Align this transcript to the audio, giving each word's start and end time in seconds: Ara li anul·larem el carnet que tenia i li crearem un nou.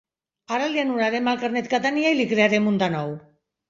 Ara 0.57 0.69
li 0.71 0.81
anul·larem 0.85 1.31
el 1.33 1.39
carnet 1.45 1.71
que 1.77 1.83
tenia 1.87 2.17
i 2.17 2.21
li 2.21 2.29
crearem 2.35 2.75
un 2.77 2.85
nou. 3.01 3.19